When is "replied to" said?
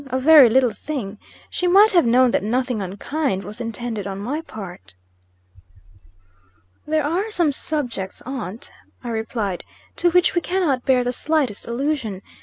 9.09-10.09